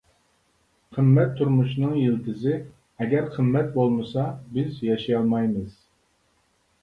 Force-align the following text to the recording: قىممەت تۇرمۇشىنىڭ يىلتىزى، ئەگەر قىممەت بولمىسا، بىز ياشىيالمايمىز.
قىممەت 0.95 1.33
تۇرمۇشىنىڭ 1.41 1.91
يىلتىزى، 2.03 2.55
ئەگەر 3.05 3.29
قىممەت 3.35 3.69
بولمىسا، 3.75 4.25
بىز 4.55 4.79
ياشىيالمايمىز. 4.87 5.77